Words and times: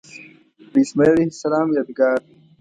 د 0.71 0.73
اسمیل 0.83 1.09
علیه 1.13 1.31
السلام 1.35 1.67
یادګار 1.77 2.17
دی. 2.27 2.35